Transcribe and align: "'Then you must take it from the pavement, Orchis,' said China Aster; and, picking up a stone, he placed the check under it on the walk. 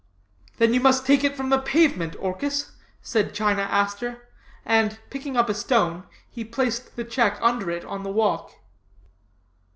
"'Then 0.57 0.73
you 0.73 0.79
must 0.79 1.05
take 1.05 1.23
it 1.23 1.37
from 1.37 1.49
the 1.51 1.59
pavement, 1.59 2.15
Orchis,' 2.17 2.71
said 3.03 3.35
China 3.35 3.61
Aster; 3.61 4.27
and, 4.65 4.97
picking 5.11 5.37
up 5.37 5.47
a 5.47 5.53
stone, 5.53 6.05
he 6.27 6.43
placed 6.43 6.95
the 6.95 7.03
check 7.05 7.37
under 7.39 7.69
it 7.69 7.85
on 7.85 8.01
the 8.01 8.09
walk. 8.11 8.51